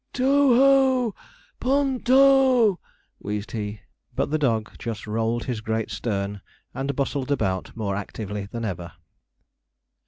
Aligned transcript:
'T 0.13 0.23
o 0.23 0.27
o 0.27 0.55
h 0.55 0.59
o 0.59 0.59
o! 0.61 1.11
P 1.59 1.67
o 1.69 1.73
o 1.77 1.81
n 1.83 1.99
to!' 1.99 2.79
wheezed 3.19 3.51
he; 3.51 3.81
but 4.15 4.31
the 4.31 4.39
dog 4.39 4.71
just 4.79 5.05
rolled 5.05 5.43
his 5.43 5.61
great 5.61 5.91
stern, 5.91 6.41
and 6.73 6.95
bustled 6.95 7.29
about 7.29 7.77
more 7.77 7.95
actively 7.95 8.47
than 8.47 8.65
ever. 8.65 8.93